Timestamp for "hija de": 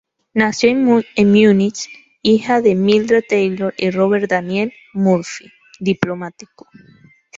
2.23-2.73